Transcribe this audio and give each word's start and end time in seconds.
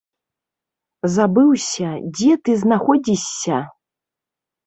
Забыўся, 1.15 1.89
дзе 2.17 2.31
ты 2.49 2.55
знаходзішся? 2.63 3.57